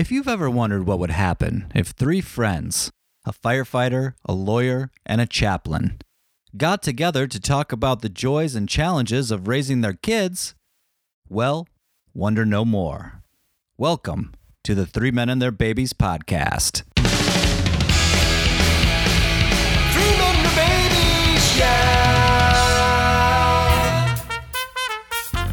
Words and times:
If 0.00 0.10
you've 0.10 0.28
ever 0.28 0.48
wondered 0.48 0.86
what 0.86 0.98
would 0.98 1.10
happen 1.10 1.70
if 1.74 1.88
three 1.88 2.22
friends, 2.22 2.90
a 3.26 3.34
firefighter, 3.34 4.14
a 4.24 4.32
lawyer, 4.32 4.90
and 5.04 5.20
a 5.20 5.26
chaplain, 5.26 5.98
got 6.56 6.82
together 6.82 7.26
to 7.26 7.38
talk 7.38 7.70
about 7.70 8.00
the 8.00 8.08
joys 8.08 8.54
and 8.54 8.66
challenges 8.66 9.30
of 9.30 9.46
raising 9.46 9.82
their 9.82 9.92
kids, 9.92 10.54
well, 11.28 11.68
wonder 12.14 12.46
no 12.46 12.64
more. 12.64 13.22
Welcome 13.76 14.32
to 14.64 14.74
the 14.74 14.86
Three 14.86 15.10
Men 15.10 15.28
and 15.28 15.42
Their 15.42 15.50
Babies 15.50 15.92
podcast. 15.92 16.84
Three 19.92 20.16
men 20.16 20.34
and 20.34 20.56
babies, 20.56 21.58
yeah. 21.58 22.06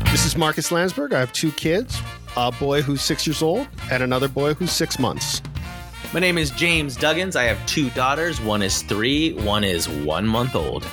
This 0.09 0.25
is 0.25 0.38
Marcus 0.38 0.71
Landsberg. 0.71 1.11
I 1.11 1.20
have 1.20 1.34
two 1.34 1.52
kids 1.52 2.02
a 2.38 2.51
boy 2.51 2.83
who's 2.83 3.01
six 3.01 3.25
years 3.25 3.41
old 3.41 3.67
and 3.91 4.03
another 4.03 4.27
boy 4.27 4.53
who's 4.53 4.71
six 4.71 4.99
months. 4.99 5.41
My 6.13 6.20
name 6.20 6.38
is 6.38 6.52
James 6.52 6.95
Duggins. 6.95 7.35
I 7.35 7.45
have 7.45 7.63
two 7.66 7.89
daughters. 7.89 8.39
One 8.39 8.62
is 8.62 8.84
three, 8.84 9.34
one 9.34 9.63
is 9.63 9.89
one 9.89 10.27
month 10.27 10.55
old. 10.55 10.85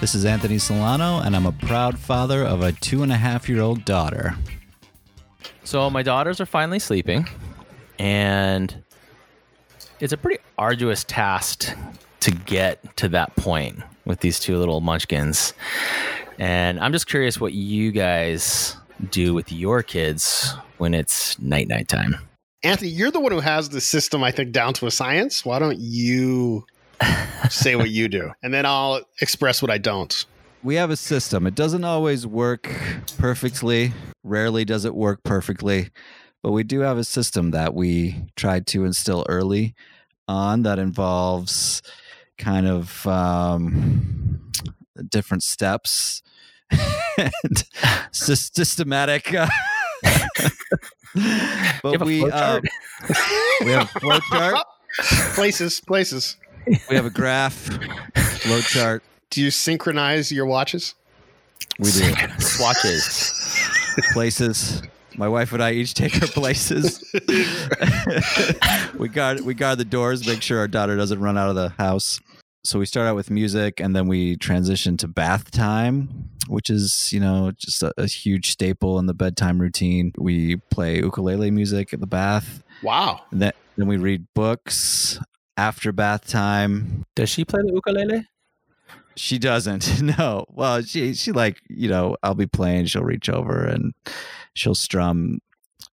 This 0.00 0.14
is 0.14 0.24
Anthony 0.24 0.56
Solano, 0.56 1.18
and 1.18 1.34
I'm 1.34 1.46
a 1.46 1.52
proud 1.52 1.98
father 1.98 2.44
of 2.44 2.62
a 2.62 2.70
two 2.70 3.02
and 3.02 3.10
a 3.10 3.16
half 3.16 3.48
year 3.48 3.60
old 3.60 3.84
daughter. 3.84 4.36
So 5.64 5.90
my 5.90 6.04
daughters 6.04 6.40
are 6.40 6.46
finally 6.46 6.78
sleeping, 6.78 7.28
and 7.98 8.84
it's 9.98 10.12
a 10.12 10.16
pretty 10.16 10.40
arduous 10.56 11.02
task 11.02 11.76
to 12.20 12.30
get 12.30 12.96
to 12.98 13.08
that 13.08 13.34
point 13.34 13.80
with 14.04 14.20
these 14.20 14.38
two 14.38 14.58
little 14.58 14.80
munchkins. 14.80 15.54
And 16.38 16.78
I'm 16.78 16.92
just 16.92 17.08
curious 17.08 17.40
what 17.40 17.52
you 17.52 17.90
guys 17.90 18.76
do 19.10 19.34
with 19.34 19.50
your 19.50 19.82
kids 19.82 20.54
when 20.78 20.94
it's 20.94 21.38
night 21.38 21.68
night 21.68 21.88
time. 21.88 22.16
Anthony, 22.62 22.90
you're 22.90 23.10
the 23.10 23.20
one 23.20 23.32
who 23.32 23.40
has 23.40 23.68
the 23.68 23.80
system, 23.80 24.24
I 24.24 24.30
think, 24.30 24.52
down 24.52 24.72
to 24.74 24.86
a 24.86 24.90
science. 24.90 25.44
Why 25.44 25.58
don't 25.58 25.78
you 25.78 26.64
say 27.50 27.76
what 27.76 27.90
you 27.90 28.08
do? 28.08 28.32
And 28.42 28.54
then 28.54 28.64
I'll 28.64 29.02
express 29.20 29.60
what 29.60 29.70
I 29.70 29.78
don't. 29.78 30.24
We 30.62 30.76
have 30.76 30.88
a 30.90 30.96
system. 30.96 31.46
It 31.46 31.54
doesn't 31.54 31.84
always 31.84 32.26
work 32.26 32.74
perfectly, 33.18 33.92
rarely 34.22 34.64
does 34.64 34.86
it 34.86 34.94
work 34.94 35.22
perfectly, 35.22 35.90
but 36.42 36.52
we 36.52 36.62
do 36.62 36.80
have 36.80 36.96
a 36.96 37.04
system 37.04 37.50
that 37.50 37.74
we 37.74 38.16
tried 38.34 38.66
to 38.68 38.86
instill 38.86 39.26
early 39.28 39.74
on 40.26 40.62
that 40.62 40.78
involves 40.78 41.82
kind 42.38 42.66
of 42.66 43.06
um, 43.06 44.52
different 45.10 45.42
steps 45.42 46.22
and 47.18 47.64
systematic. 48.10 49.34
Uh, 49.34 49.48
but 51.82 52.04
we 52.04 52.20
flow 52.20 52.30
um, 52.30 52.62
we 53.64 53.70
have 53.70 53.90
a 53.94 54.00
flow 54.00 54.18
chart. 54.30 54.66
places, 55.34 55.80
places. 55.80 56.36
We 56.88 56.96
have 56.96 57.06
a 57.06 57.10
graph, 57.10 57.54
flow 57.54 58.60
chart. 58.60 59.02
Do 59.30 59.42
you 59.42 59.50
synchronize 59.50 60.32
your 60.32 60.46
watches? 60.46 60.94
We 61.78 61.90
do 61.90 62.14
Swatches. 62.38 63.32
places. 64.12 64.82
My 65.16 65.28
wife 65.28 65.52
and 65.52 65.62
I 65.62 65.72
each 65.72 65.94
take 65.94 66.20
our 66.22 66.28
places. 66.28 67.04
we 68.98 69.08
guard 69.08 69.40
we 69.40 69.54
guard 69.54 69.78
the 69.78 69.84
doors, 69.84 70.26
make 70.26 70.42
sure 70.42 70.58
our 70.58 70.68
daughter 70.68 70.96
doesn't 70.96 71.20
run 71.20 71.38
out 71.38 71.48
of 71.48 71.54
the 71.54 71.70
house. 71.70 72.20
So 72.64 72.78
we 72.78 72.86
start 72.86 73.06
out 73.06 73.14
with 73.14 73.30
music, 73.30 73.78
and 73.78 73.94
then 73.94 74.06
we 74.08 74.36
transition 74.36 74.96
to 74.98 75.08
bath 75.08 75.50
time, 75.50 76.30
which 76.48 76.70
is 76.70 77.12
you 77.12 77.20
know 77.20 77.52
just 77.56 77.82
a, 77.82 77.92
a 77.96 78.06
huge 78.06 78.50
staple 78.50 78.98
in 78.98 79.06
the 79.06 79.14
bedtime 79.14 79.60
routine. 79.60 80.12
We 80.18 80.56
play 80.56 80.96
ukulele 80.96 81.50
music 81.50 81.92
at 81.92 82.00
the 82.00 82.06
bath. 82.06 82.62
Wow. 82.82 83.22
And 83.30 83.42
then 83.42 83.52
then 83.76 83.88
we 83.88 83.96
read 83.96 84.26
books 84.34 85.18
after 85.56 85.92
bath 85.92 86.28
time. 86.28 87.04
Does 87.14 87.30
she 87.30 87.44
play 87.44 87.62
the 87.62 87.72
ukulele? 87.72 88.26
She 89.16 89.38
doesn't. 89.38 90.02
No. 90.18 90.46
Well, 90.50 90.82
she 90.82 91.14
she 91.14 91.32
like 91.32 91.60
you 91.68 91.88
know 91.88 92.16
I'll 92.22 92.34
be 92.34 92.46
playing. 92.46 92.86
She'll 92.86 93.02
reach 93.02 93.28
over 93.28 93.64
and 93.64 93.94
she'll 94.54 94.74
strum 94.74 95.38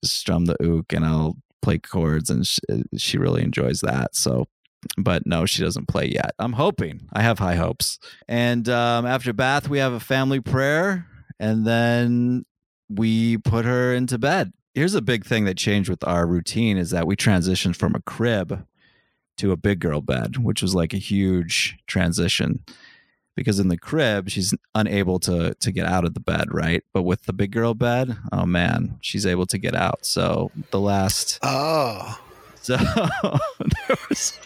strum 0.05 0.47
the 0.47 0.57
uke, 0.61 0.93
and 0.93 1.05
I'll 1.05 1.37
play 1.63 1.79
chords, 1.79 2.31
and 2.31 2.47
she, 2.47 2.61
uh, 2.71 2.79
she 2.97 3.19
really 3.19 3.43
enjoys 3.43 3.81
that. 3.81 4.15
So, 4.15 4.47
but 4.97 5.27
no, 5.27 5.47
she 5.47 5.63
doesn't 5.63 5.89
play 5.89 6.07
yet. 6.07 6.33
I'm 6.39 6.55
hoping. 6.55 7.09
I 7.13 7.23
have 7.23 7.39
high 7.39 7.57
hopes. 7.57 7.99
And 8.29 8.69
um, 8.69 9.07
after 9.07 9.33
bath, 9.33 9.69
we 9.69 9.79
have 9.79 9.93
a 9.93 10.01
family 10.01 10.41
prayer, 10.41 11.07
and 11.39 11.67
then 11.67 12.45
we 12.89 13.39
put 13.39 13.65
her 13.65 13.95
into 13.95 14.19
bed. 14.19 14.53
Here's 14.75 14.95
a 14.95 15.03
big 15.03 15.25
thing 15.25 15.45
that 15.45 15.57
changed 15.57 15.89
with 15.91 16.07
our 16.07 16.27
routine 16.27 16.77
is 16.77 16.91
that 16.91 17.07
we 17.07 17.17
transitioned 17.17 17.77
from 17.77 17.95
a 17.95 18.01
crib 18.03 18.67
to 19.39 19.53
a 19.53 19.57
big 19.57 19.81
girl 19.81 20.01
bed, 20.01 20.37
which 20.39 20.63
was 20.63 20.75
like 20.75 20.93
a 20.93 20.99
huge 20.99 21.79
transition 21.87 22.65
because 23.37 23.59
in 23.59 23.69
the 23.69 23.79
crib 23.79 24.29
she's 24.29 24.53
unable 24.75 25.19
to 25.19 25.55
to 25.55 25.73
get 25.73 25.87
out 25.87 26.05
of 26.05 26.13
the 26.15 26.21
bed, 26.21 26.49
right? 26.51 26.83
But 26.93 27.03
with 27.03 27.25
the 27.25 27.33
big 27.33 27.53
girl 27.53 27.73
bed, 27.75 28.17
oh 28.33 28.45
man, 28.45 28.99
she's 29.01 29.25
able 29.25 29.47
to 29.47 29.57
get 29.57 29.75
out. 29.75 30.05
So 30.05 30.51
the 30.71 30.81
last 30.81 31.39
Oh. 31.43 32.19
So 32.63 32.77
was 34.09 34.39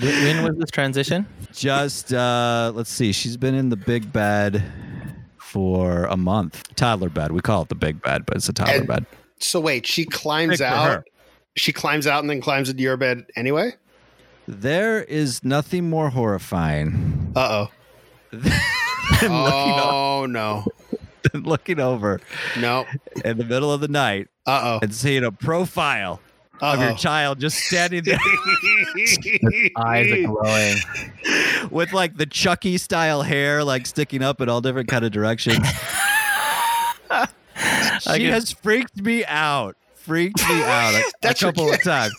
When 0.00 0.24
when 0.24 0.42
was 0.44 0.56
this 0.56 0.70
transition? 0.70 1.26
just 1.52 2.12
uh 2.12 2.72
let's 2.74 2.90
see, 2.90 3.12
she's 3.12 3.36
been 3.36 3.54
in 3.54 3.68
the 3.70 3.76
big 3.76 4.12
bed 4.12 4.62
for 5.38 6.04
a 6.04 6.16
month. 6.16 6.74
Toddler 6.76 7.08
bed. 7.08 7.32
We 7.32 7.40
call 7.40 7.62
it 7.62 7.68
the 7.68 7.74
big 7.74 8.02
bed, 8.02 8.26
but 8.26 8.36
it's 8.36 8.48
a 8.48 8.52
toddler 8.52 8.74
And- 8.78 8.86
bed. 8.86 9.06
So 9.38 9.60
wait, 9.60 9.86
she 9.86 10.04
climbs 10.06 10.58
Big 10.58 10.62
out. 10.62 11.04
She 11.56 11.72
climbs 11.72 12.06
out 12.06 12.20
and 12.22 12.28
then 12.30 12.40
climbs 12.40 12.68
into 12.70 12.82
your 12.82 12.96
bed 12.96 13.26
anyway? 13.36 13.72
There 14.48 15.02
is 15.02 15.42
nothing 15.44 15.88
more 15.90 16.10
horrifying 16.10 17.32
Uh 17.36 17.66
than 18.30 18.42
looking, 18.42 19.30
oh. 19.30 20.20
oh 20.22 20.26
no. 20.26 20.64
than 21.32 21.42
looking 21.44 21.80
over 21.80 22.20
No. 22.58 22.86
in 23.24 23.38
the 23.38 23.44
middle 23.44 23.72
of 23.72 23.80
the 23.80 23.88
night 23.88 24.28
Uh 24.46 24.60
oh. 24.64 24.78
and 24.82 24.94
seeing 24.94 25.24
a 25.24 25.32
profile 25.32 26.20
oh. 26.60 26.74
of 26.74 26.80
your 26.80 26.90
oh. 26.90 26.96
child 26.96 27.40
just 27.40 27.58
standing 27.58 28.02
there 28.04 28.18
Eyes 29.76 30.10
are 30.10 30.22
glowing. 30.26 30.76
with 31.70 31.92
like 31.92 32.16
the 32.16 32.26
Chucky 32.26 32.78
style 32.78 33.22
hair 33.22 33.64
like 33.64 33.86
sticking 33.86 34.22
up 34.22 34.40
in 34.40 34.48
all 34.48 34.60
different 34.60 34.88
kind 34.88 35.04
of 35.04 35.12
directions. 35.12 35.66
She 38.00 38.10
can- 38.10 38.32
has 38.32 38.52
freaked 38.52 39.00
me 39.02 39.24
out. 39.24 39.76
Freaked 39.94 40.46
me 40.48 40.62
out 40.62 40.94
a, 40.94 40.98
a 40.98 41.02
That's 41.22 41.40
your 41.42 41.52
couple 41.52 41.72
of 41.72 41.82
times. 41.82 42.12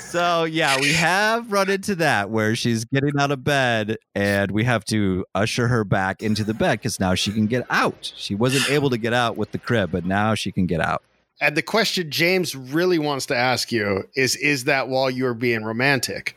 so 0.00 0.44
yeah, 0.44 0.80
we 0.80 0.92
have 0.92 1.52
run 1.52 1.70
into 1.70 1.94
that 1.96 2.30
where 2.30 2.56
she's 2.56 2.84
getting 2.86 3.18
out 3.18 3.30
of 3.30 3.44
bed 3.44 3.96
and 4.14 4.50
we 4.50 4.64
have 4.64 4.84
to 4.86 5.24
usher 5.34 5.68
her 5.68 5.84
back 5.84 6.22
into 6.22 6.42
the 6.42 6.54
bed 6.54 6.80
because 6.80 6.98
now 6.98 7.14
she 7.14 7.30
can 7.32 7.46
get 7.46 7.64
out. 7.70 8.12
She 8.16 8.34
wasn't 8.34 8.68
able 8.70 8.90
to 8.90 8.98
get 8.98 9.12
out 9.12 9.36
with 9.36 9.52
the 9.52 9.58
crib, 9.58 9.92
but 9.92 10.04
now 10.04 10.34
she 10.34 10.50
can 10.50 10.66
get 10.66 10.80
out. 10.80 11.02
And 11.42 11.56
the 11.56 11.62
question 11.62 12.08
James 12.08 12.54
really 12.54 12.98
wants 13.00 13.26
to 13.26 13.36
ask 13.36 13.72
you 13.72 14.08
is 14.14 14.36
is 14.36 14.64
that 14.64 14.88
while 14.88 15.10
you're 15.10 15.34
being 15.34 15.64
romantic? 15.64 16.36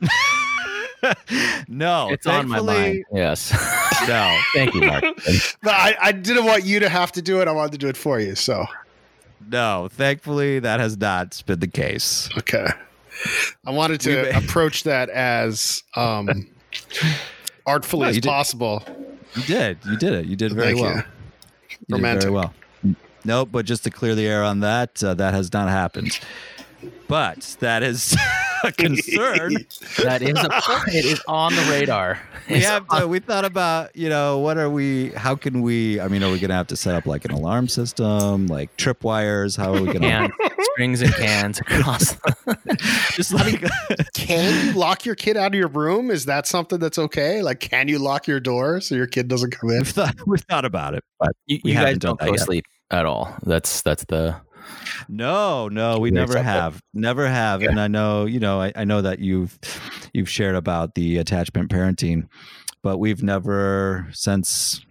no, 1.68 2.10
It's 2.10 2.26
on 2.26 2.48
my 2.48 2.56
thankfully, 2.58 2.66
mind. 2.66 3.04
Yes. 3.12 3.52
No, 4.08 4.40
Thank 4.54 4.74
you, 4.74 4.80
Mark. 4.80 5.04
But 5.62 5.74
I, 5.74 5.94
I 6.00 6.12
didn't 6.12 6.46
want 6.46 6.64
you 6.64 6.80
to 6.80 6.88
have 6.88 7.12
to 7.12 7.22
do 7.22 7.42
it. 7.42 7.48
I 7.48 7.52
wanted 7.52 7.72
to 7.72 7.78
do 7.78 7.86
it 7.88 7.98
for 7.98 8.18
you. 8.18 8.34
So 8.34 8.64
no, 9.50 9.88
thankfully 9.92 10.58
that 10.58 10.80
has 10.80 10.96
not 10.96 11.42
been 11.46 11.60
the 11.60 11.66
case. 11.68 12.28
okay. 12.38 12.66
I 13.66 13.70
wanted 13.70 14.00
to 14.02 14.22
may- 14.22 14.30
approach 14.30 14.84
that 14.84 15.10
as 15.10 15.82
um 15.96 16.48
artfully 17.66 18.04
No, 18.04 18.08
as 18.08 18.14
did- 18.16 18.24
possible. 18.24 18.82
You 19.36 19.42
did. 19.42 19.78
You 19.84 19.96
did 19.98 20.12
it. 20.14 20.24
You 20.26 20.34
did 20.34 20.52
very 20.54 20.68
Thank 20.72 20.80
well. 20.80 20.90
you. 20.96 21.02
You 21.68 21.76
did 21.88 21.92
Romantic. 21.92 22.22
very 22.22 22.34
well. 22.34 22.54
Nope, 23.24 23.50
but 23.52 23.66
just 23.66 23.84
to 23.84 23.90
clear 23.90 24.14
the 24.14 24.26
air 24.26 24.42
on 24.42 24.60
that, 24.60 25.02
uh, 25.04 25.14
that 25.14 25.34
has 25.34 25.52
not 25.52 25.68
happened. 25.68 26.18
But 27.08 27.56
that 27.60 27.82
is 27.82 28.16
a 28.64 28.72
concern. 28.72 29.56
That 30.02 30.22
is 30.22 30.38
a 30.38 30.50
it 30.96 31.04
is 31.04 31.20
on 31.28 31.54
the 31.54 31.62
radar. 31.70 32.18
we 32.48 32.60
have 32.60 32.86
to, 32.88 33.06
we 33.06 33.18
thought 33.18 33.44
about, 33.44 33.94
you 33.94 34.08
know, 34.08 34.38
what 34.38 34.56
are 34.56 34.70
we 34.70 35.10
how 35.10 35.34
can 35.34 35.60
we 35.62 36.00
I 36.00 36.08
mean, 36.08 36.22
are 36.22 36.30
we 36.30 36.38
gonna 36.38 36.54
have 36.54 36.68
to 36.68 36.76
set 36.76 36.94
up 36.94 37.06
like 37.06 37.24
an 37.24 37.32
alarm 37.32 37.68
system, 37.68 38.46
like 38.46 38.74
tripwires? 38.76 39.56
How 39.58 39.74
are 39.74 39.82
we 39.82 39.92
gonna 39.92 40.30
Can 40.30 40.30
strings 40.72 41.02
and 41.02 41.14
cans 41.14 41.60
across. 41.60 42.16
just 43.16 43.34
like 43.34 43.62
Can 44.14 44.66
you 44.68 44.72
lock 44.72 45.04
your 45.04 45.14
kid 45.16 45.36
out 45.36 45.48
of 45.48 45.58
your 45.58 45.68
room? 45.68 46.10
Is 46.10 46.24
that 46.26 46.46
something 46.46 46.78
that's 46.78 46.98
okay? 46.98 47.42
Like, 47.42 47.60
can 47.60 47.88
you 47.88 47.98
lock 47.98 48.26
your 48.26 48.40
door 48.40 48.80
so 48.80 48.94
your 48.94 49.06
kid 49.06 49.28
doesn't 49.28 49.50
come 49.50 49.70
in? 49.70 49.78
we've 49.78 49.88
thought 49.88 50.16
we've 50.26 50.40
thought 50.42 50.64
about 50.64 50.94
it, 50.94 51.04
but 51.18 51.32
You, 51.46 51.58
you 51.64 51.74
guys 51.74 51.98
don't 51.98 52.18
go 52.18 52.26
yet. 52.26 52.40
sleep 52.40 52.64
at 52.90 53.06
all. 53.06 53.34
That's 53.42 53.82
that's 53.82 54.04
the 54.04 54.36
No, 55.08 55.68
no, 55.68 55.98
we 55.98 56.10
never 56.10 56.42
have, 56.42 56.82
never 56.94 57.28
have, 57.28 57.62
and 57.62 57.80
I 57.80 57.88
know, 57.88 58.26
you 58.26 58.40
know, 58.40 58.60
I, 58.60 58.72
I 58.76 58.84
know 58.84 59.02
that 59.02 59.18
you've 59.18 59.58
you've 60.12 60.28
shared 60.28 60.54
about 60.54 60.94
the 60.94 61.18
attachment 61.18 61.70
parenting, 61.70 62.28
but 62.82 62.98
we've 62.98 63.22
never 63.22 64.08
since 64.12 64.84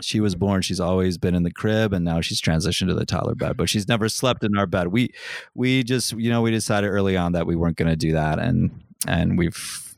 she 0.00 0.20
was 0.20 0.34
born, 0.34 0.62
she's 0.62 0.80
always 0.80 1.18
been 1.18 1.34
in 1.34 1.42
the 1.42 1.50
crib, 1.50 1.92
and 1.92 2.04
now 2.04 2.20
she's 2.20 2.40
transitioned 2.40 2.88
to 2.88 2.94
the 2.94 3.06
toddler 3.06 3.34
bed. 3.34 3.56
But 3.56 3.68
she's 3.68 3.88
never 3.88 4.08
slept 4.08 4.44
in 4.44 4.56
our 4.56 4.66
bed. 4.66 4.88
We 4.88 5.12
we 5.54 5.82
just 5.82 6.12
you 6.12 6.30
know 6.30 6.42
we 6.42 6.50
decided 6.50 6.88
early 6.88 7.16
on 7.16 7.32
that 7.32 7.46
we 7.46 7.56
weren't 7.56 7.76
going 7.76 7.90
to 7.90 7.96
do 7.96 8.12
that, 8.12 8.38
and 8.38 8.82
and 9.06 9.38
we've 9.38 9.94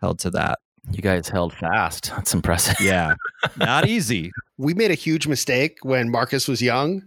held 0.00 0.18
to 0.20 0.30
that. 0.30 0.58
You 0.90 1.02
guys 1.02 1.28
held 1.28 1.52
fast. 1.52 2.10
That's 2.16 2.32
impressive. 2.32 2.80
Yeah, 2.80 3.14
not 3.58 3.86
easy. 3.86 4.32
We 4.60 4.74
made 4.74 4.90
a 4.90 4.94
huge 4.94 5.26
mistake 5.26 5.78
when 5.82 6.10
Marcus 6.10 6.46
was 6.46 6.60
young, 6.60 7.02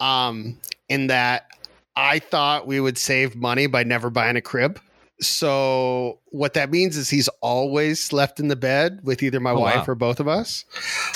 um, 0.00 0.58
in 0.88 1.08
that 1.08 1.46
I 1.96 2.18
thought 2.18 2.66
we 2.66 2.80
would 2.80 2.96
save 2.96 3.36
money 3.36 3.66
by 3.66 3.84
never 3.84 4.08
buying 4.08 4.36
a 4.36 4.40
crib. 4.40 4.80
So 5.20 6.20
what 6.26 6.54
that 6.54 6.70
means 6.70 6.96
is 6.96 7.10
he's 7.10 7.28
always 7.42 8.02
slept 8.02 8.38
in 8.38 8.46
the 8.48 8.56
bed 8.56 9.00
with 9.02 9.22
either 9.22 9.40
my 9.40 9.50
Oh, 9.50 9.58
wife 9.60 9.76
wow. 9.88 9.92
or 9.92 9.94
both 9.96 10.20
of 10.20 10.28
us. 10.28 10.64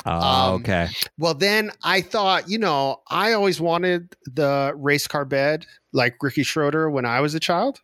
Oh, 0.04 0.10
Um, 0.10 0.54
okay. 0.60 0.88
Well, 1.19 1.34
then 1.34 1.70
I 1.84 2.00
thought, 2.00 2.50
you 2.50 2.58
know, 2.58 3.00
I 3.08 3.32
always 3.32 3.60
wanted 3.60 4.14
the 4.26 4.72
race 4.76 5.06
car 5.06 5.25
bed 5.25 5.64
like 5.92 6.16
Ricky 6.20 6.42
Schroder 6.42 6.90
when 6.90 7.06
I 7.06 7.20
was 7.20 7.34
a 7.34 7.40
child. 7.40 7.80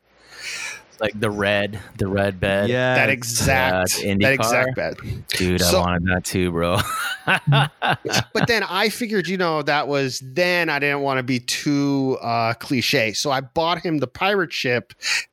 Like 1.01 1.19
the 1.19 1.31
red, 1.31 1.79
the 1.97 2.09
red 2.09 2.41
bed. 2.41 2.69
Yeah, 2.69 2.95
that 2.97 3.09
exact, 3.09 3.95
uh, 4.01 4.15
that 4.19 4.33
exact 4.33 4.75
bed. 4.75 4.97
Dude, 5.29 5.61
So- 5.61 5.79
I 5.79 5.81
wanted 5.81 6.05
that 6.07 6.25
too, 6.25 6.51
bro. 6.51 6.79
but 7.27 8.47
then 8.49 8.65
I 8.69 8.89
figured, 8.89 9.29
you 9.29 9.37
know, 9.37 9.63
that 9.63 9.87
was 9.89 10.21
then 10.25 10.69
I 10.69 10.79
didn't 10.79 11.01
want 11.03 11.19
to 11.19 11.23
be 11.23 11.41
too 11.41 12.19
uh, 12.21 12.55
cliche. 12.55 13.13
So 13.13 13.31
I 13.31 13.41
bought 13.41 13.79
him 13.81 13.99
the 13.99 14.07
pirate 14.07 14.53
ship 14.53 14.93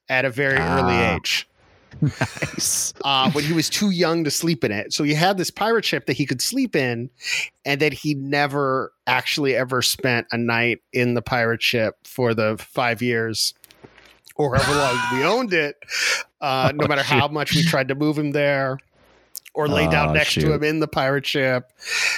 at 0.09 0.25
a 0.25 0.29
very 0.29 0.57
early 0.57 0.93
Ah. 0.93 1.15
age 1.15 1.47
Nice. 2.01 2.93
uh, 3.03 3.31
when 3.31 3.43
he 3.43 3.53
was 3.53 3.69
too 3.69 3.89
young 3.89 4.23
to 4.25 4.31
sleep 4.31 4.63
in 4.63 4.71
it. 4.71 4.93
So 4.93 5.03
he 5.03 5.13
had 5.13 5.37
this 5.37 5.49
pirate 5.49 5.85
ship 5.85 6.05
that 6.07 6.13
he 6.17 6.25
could 6.25 6.41
sleep 6.41 6.75
in, 6.75 7.09
and 7.63 7.79
that 7.81 7.93
he 7.93 8.13
never 8.13 8.91
actually 9.07 9.55
ever 9.55 9.81
spent 9.81 10.27
a 10.31 10.37
night 10.37 10.81
in 10.93 11.13
the 11.13 11.21
pirate 11.21 11.61
ship 11.63 11.95
for 12.03 12.33
the 12.33 12.57
five 12.59 13.01
years 13.01 13.53
or 14.35 14.55
however 14.55 14.77
long 14.79 14.99
we 15.13 15.23
owned 15.23 15.53
it. 15.53 15.77
Uh, 16.41 16.71
no 16.75 16.83
Oh, 16.85 16.87
matter 16.87 17.03
how 17.03 17.27
much 17.27 17.53
we 17.55 17.63
tried 17.63 17.87
to 17.89 17.95
move 17.95 18.17
him 18.17 18.31
there. 18.31 18.79
Or 19.53 19.69
lay 19.69 19.87
down 19.89 20.09
Oh, 20.09 20.13
next 20.13 20.31
shoot. 20.31 20.41
to 20.41 20.53
him 20.53 20.63
in 20.65 20.79
the 20.81 20.87
pirate 20.87 21.25
ship. 21.25 21.71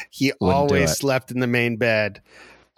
He 0.09 0.33
Wouldn't 0.41 0.55
always 0.57 0.97
slept 0.97 1.29
in 1.29 1.39
the 1.39 1.45
main 1.45 1.77
bed. 1.77 2.21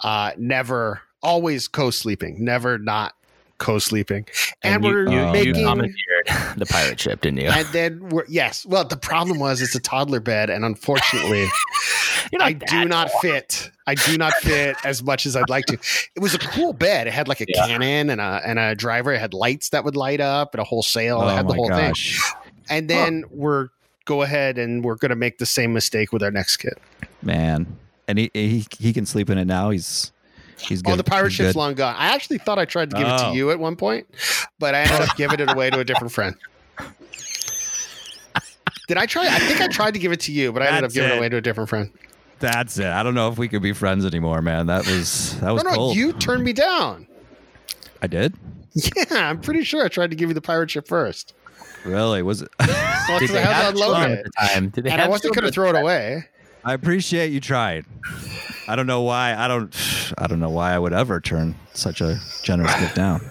Uh, 0.03 0.31
never, 0.37 1.01
always 1.23 1.69
co-sleeping. 1.69 2.43
Never 2.43 2.77
not 2.77 3.13
co-sleeping. 3.57 4.25
And, 4.61 4.83
you, 4.83 4.89
we're 4.89 5.09
you, 5.09 5.19
Oh, 5.19 5.27
you 5.27 5.31
making 5.31 5.53
commandeered 5.65 6.57
the 6.57 6.65
pirate 6.65 6.99
ship, 6.99 7.21
didn't 7.21 7.39
you? 7.39 7.47
and 7.49 7.67
then 7.69 8.09
we're 8.09 8.25
yes. 8.27 8.65
Well, 8.65 8.83
the 8.83 8.97
problem 8.97 9.39
was 9.39 9.61
it's 9.61 9.75
a 9.75 9.79
toddler 9.79 10.19
bed, 10.19 10.49
and 10.49 10.65
unfortunately, 10.65 11.45
I 12.39 12.51
not 12.53 12.59
do 12.59 12.65
that 12.77 12.87
not 12.87 13.11
fit. 13.21 13.71
I 13.87 13.95
do 13.95 14.17
not 14.17 14.33
fit 14.35 14.75
as 14.83 15.01
much 15.03 15.25
as 15.25 15.35
I'd 15.35 15.49
like 15.49 15.65
to. 15.67 15.73
It 16.15 16.19
was 16.19 16.33
a 16.35 16.39
cool 16.39 16.73
bed. 16.73 17.07
It 17.07 17.13
had 17.13 17.27
like 17.27 17.41
a 17.41 17.45
Yeah. 17.47 17.65
cannon 17.67 18.09
and 18.09 18.21
a 18.21 18.41
and 18.45 18.59
a 18.59 18.75
driver. 18.75 19.11
It 19.13 19.19
had 19.19 19.33
lights 19.33 19.69
that 19.69 19.83
would 19.83 19.95
light 19.95 20.19
up 20.21 20.53
and 20.53 20.61
a 20.61 20.63
whole 20.63 20.83
sail. 20.83 21.19
Oh 21.21 21.27
it 21.27 21.31
had 21.35 21.45
the 21.45 21.49
my 21.49 21.55
whole 21.55 21.69
thing. 21.69 21.87
gosh, 21.89 22.33
And 22.69 22.89
then 22.89 23.23
we're 23.31 23.69
go 24.05 24.21
ahead 24.23 24.57
and 24.57 24.83
we're 24.83 24.95
going 24.95 25.09
to 25.11 25.15
make 25.15 25.37
the 25.37 25.45
same 25.45 25.71
mistake 25.73 26.11
with 26.11 26.23
our 26.23 26.31
next 26.31 26.57
kid. 26.57 26.73
man! 27.21 27.77
And 28.07 28.17
he 28.17 28.29
he 28.33 28.65
he 28.79 28.93
can 28.93 29.05
sleep 29.05 29.29
in 29.29 29.37
it 29.37 29.45
now. 29.45 29.69
He's 29.71 30.11
he's 30.59 30.79
oh, 30.81 30.83
good. 30.83 30.91
Oh, 30.93 30.95
the 30.97 31.03
pirate 31.03 31.27
He's 31.29 31.35
ship's 31.35 31.49
good. 31.53 31.59
long 31.59 31.73
gone. 31.75 31.95
I 31.97 32.07
actually 32.13 32.37
thought 32.39 32.57
I 32.59 32.65
tried 32.65 32.89
to 32.91 32.97
give 32.97 33.07
it 33.07 33.13
Oh. 33.19 33.31
to 33.31 33.37
you 33.37 33.51
at 33.51 33.59
one 33.59 33.75
point, 33.75 34.07
but 34.59 34.75
I 34.75 34.79
ended 34.81 35.01
up 35.09 35.15
giving 35.15 35.39
it 35.39 35.49
away 35.51 35.69
to 35.69 35.79
a 35.79 35.83
different 35.83 36.11
friend. 36.13 36.35
Did 38.87 38.97
I 38.97 39.05
try? 39.05 39.27
I 39.27 39.37
think 39.39 39.61
I 39.61 39.67
tried 39.67 39.93
to 39.93 39.99
give 39.99 40.11
it 40.11 40.19
to 40.21 40.31
you, 40.31 40.51
but 40.51 40.63
I 40.63 40.67
ended 40.67 40.85
up 40.85 40.91
giving 40.91 41.11
it 41.11 41.13
it. 41.13 41.17
away 41.19 41.29
to 41.29 41.37
a 41.37 41.41
different 41.41 41.69
friend. 41.69 41.91
That's 42.39 42.77
it. 42.77 42.87
I 42.87 43.03
don't 43.03 43.15
know 43.15 43.29
if 43.29 43.37
we 43.37 43.47
could 43.47 43.61
be 43.61 43.73
friends 43.73 44.05
anymore, 44.05 44.41
man. 44.41 44.67
That 44.67 44.85
was 44.85 45.37
that 45.41 45.51
was 45.53 45.63
no, 45.63 45.69
no, 45.71 45.75
cold. 45.75 45.95
you 45.97 46.13
turned 46.13 46.43
me 46.43 46.53
down. 46.53 47.07
I 48.01 48.07
did. 48.07 48.35
Yeah, 48.73 49.29
I'm 49.29 49.41
pretty 49.41 49.63
sure 49.63 49.83
I 49.83 49.87
tried 49.89 50.11
to 50.11 50.15
give 50.15 50.29
you 50.29 50.33
the 50.35 50.41
pirate 50.41 50.69
ship 50.71 50.87
first. 50.87 51.33
Really? 51.83 52.21
Was 52.21 52.41
it? 52.43 52.49
Well, 52.59 53.19
Did 53.19 53.29
they 53.29 53.39
I 53.39 53.41
had 53.41 53.53
have 53.65 53.73
to 53.75 53.83
unload 53.83 54.11
it. 54.11 54.19
at 54.19 54.23
the 54.25 54.31
time? 54.31 54.69
Did 54.69 54.83
they 54.83 54.91
And 54.91 55.01
I 55.01 55.07
wasn't 55.07 55.33
going 55.35 55.45
to 55.45 55.51
throw 55.51 55.69
it 55.69 55.75
away. 55.75 56.25
I 56.63 56.73
appreciate 56.73 57.31
you 57.31 57.39
tried. 57.39 57.85
I 58.67 58.75
don't 58.75 58.85
know 58.87 59.01
why. 59.01 59.33
I 59.35 59.47
don't. 59.47 59.75
I 60.17 60.27
don't 60.27 60.39
know 60.39 60.49
why 60.49 60.73
I 60.73 60.79
would 60.79 60.93
ever 60.93 61.19
turn 61.19 61.55
such 61.73 61.99
a 62.01 62.19
generous 62.43 62.73
gift 62.79 62.95
down. 62.95 63.29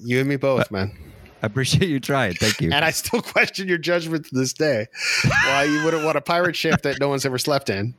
You 0.00 0.20
and 0.20 0.28
me 0.28 0.36
both, 0.36 0.70
man. 0.70 0.96
I 1.42 1.46
appreciate 1.46 1.88
you 1.88 2.00
tried. 2.00 2.38
Thank 2.38 2.60
you. 2.60 2.72
And 2.72 2.84
I 2.84 2.90
still 2.90 3.22
question 3.22 3.68
your 3.68 3.78
judgment 3.78 4.26
to 4.26 4.34
this 4.34 4.52
day. 4.52 4.86
Why 5.24 5.64
you 5.64 5.84
wouldn't 5.84 6.04
want 6.04 6.16
a 6.16 6.20
pirate 6.20 6.56
ship 6.56 6.82
that 6.82 6.98
no 7.00 7.08
one's 7.08 7.26
ever 7.26 7.38
slept 7.38 7.70
in? 7.70 7.94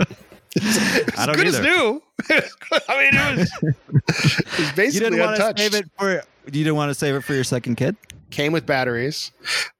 I 0.00 1.26
don't 1.26 1.36
Good 1.36 1.48
either. 1.48 1.58
as 1.58 1.64
new. 1.64 2.02
I 2.88 3.02
mean, 3.02 3.14
it 3.14 3.38
was, 3.38 3.52
it 3.62 3.62
was 3.62 4.58
You 4.58 4.76
basically 4.76 5.10
didn't 5.10 5.18
want 5.20 5.36
to 5.36 5.62
save 5.62 5.74
it 5.74 5.90
for. 5.98 6.12
You 6.46 6.50
didn't 6.64 6.76
want 6.76 6.90
to 6.90 6.94
save 6.94 7.14
it 7.14 7.22
for 7.22 7.34
your 7.34 7.44
second 7.44 7.76
kid. 7.76 7.96
Came 8.30 8.52
with 8.52 8.66
batteries. 8.66 9.30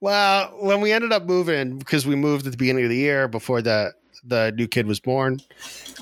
Well, 0.00 0.48
when 0.60 0.80
we 0.80 0.92
ended 0.92 1.12
up 1.12 1.24
moving, 1.24 1.78
because 1.78 2.06
we 2.06 2.14
moved 2.16 2.46
at 2.46 2.52
the 2.52 2.58
beginning 2.58 2.84
of 2.84 2.90
the 2.90 2.96
year 2.96 3.28
before 3.28 3.62
the 3.62 3.92
the 4.24 4.52
new 4.56 4.66
kid 4.66 4.86
was 4.86 5.00
born, 5.00 5.40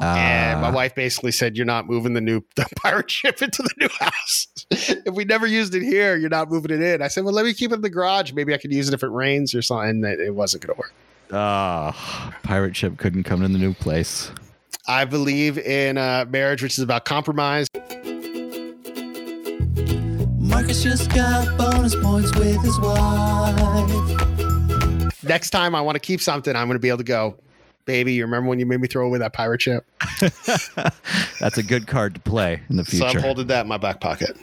and 0.00 0.60
my 0.60 0.68
Ah, 0.68 0.72
wife 0.72 0.94
basically 0.94 1.32
said, 1.32 1.56
"You're 1.56 1.66
not 1.66 1.86
moving 1.86 2.14
the 2.14 2.20
new 2.20 2.42
the 2.56 2.66
pirate 2.76 3.10
ship 3.10 3.40
into 3.42 3.62
the 3.62 3.74
new 3.78 3.88
house. 4.00 4.46
if 4.70 5.14
we 5.14 5.24
never 5.24 5.46
used 5.46 5.74
it 5.74 5.82
here, 5.82 6.16
you're 6.16 6.30
not 6.30 6.50
moving 6.50 6.70
it 6.72 6.80
in." 6.82 7.02
I 7.02 7.08
said, 7.08 7.24
"Well, 7.24 7.34
let 7.34 7.44
me 7.44 7.52
keep 7.54 7.72
it 7.72 7.76
in 7.76 7.80
the 7.82 7.90
garage. 7.90 8.32
Maybe 8.32 8.52
I 8.54 8.58
could 8.58 8.72
use 8.72 8.88
it 8.88 8.94
if 8.94 9.02
it 9.02 9.10
rains 9.10 9.54
or 9.54 9.62
something." 9.62 9.90
And 9.90 10.04
it 10.04 10.18
it 10.20 10.34
wasn't 10.34 10.66
going 10.66 10.74
to 10.74 10.78
work. 10.80 10.92
Ah, 11.32 12.32
pirate 12.42 12.76
ship 12.76 12.98
couldn't 12.98 13.24
come 13.24 13.42
in 13.42 13.52
the 13.52 13.58
new 13.58 13.74
place. 13.74 14.30
I 14.88 15.04
believe 15.04 15.58
in 15.58 15.98
uh, 15.98 16.26
marriage, 16.28 16.62
which 16.62 16.78
is 16.78 16.84
about 16.84 17.04
compromise. 17.04 17.66
Marcus 20.38 20.82
just 20.82 21.10
got 21.10 21.58
bonus 21.58 21.94
points 21.96 22.34
with 22.36 22.62
his 22.62 22.78
wife. 22.80 24.24
Next 25.24 25.50
time 25.50 25.74
I 25.74 25.80
want 25.80 25.96
to 25.96 26.00
keep 26.00 26.20
something, 26.20 26.54
I'm 26.54 26.68
going 26.68 26.76
to 26.76 26.80
be 26.80 26.88
able 26.88 26.98
to 26.98 27.04
go, 27.04 27.36
baby. 27.84 28.12
You 28.12 28.24
remember 28.24 28.48
when 28.48 28.60
you 28.60 28.66
made 28.66 28.80
me 28.80 28.86
throw 28.86 29.06
away 29.06 29.18
that 29.18 29.32
pirate 29.32 29.60
ship? 29.60 29.84
That's 31.40 31.58
a 31.58 31.64
good 31.64 31.88
card 31.88 32.14
to 32.14 32.20
play 32.20 32.60
in 32.70 32.76
the 32.76 32.84
future. 32.84 32.98
So 32.98 33.06
I'm 33.06 33.10
future. 33.12 33.26
holding 33.26 33.46
that 33.48 33.62
in 33.62 33.68
my 33.68 33.76
back 33.76 34.00
pocket. 34.00 34.36